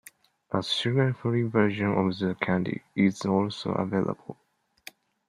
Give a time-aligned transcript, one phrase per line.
[0.49, 4.35] A sugar-free version of the candy is also available.